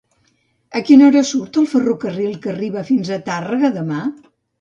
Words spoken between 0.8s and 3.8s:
quina hora surt el ferrocarril que arriba fins a Tàrrega